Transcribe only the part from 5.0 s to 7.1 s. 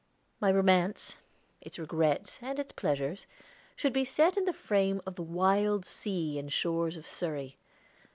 of the wild sea and shores of